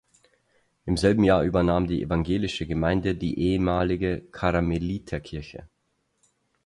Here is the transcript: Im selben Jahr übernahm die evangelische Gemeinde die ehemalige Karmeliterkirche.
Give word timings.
Im 0.87 0.97
selben 0.97 1.23
Jahr 1.23 1.43
übernahm 1.43 1.85
die 1.85 2.01
evangelische 2.01 2.65
Gemeinde 2.65 3.13
die 3.13 3.37
ehemalige 3.37 4.21
Karmeliterkirche. 4.31 5.67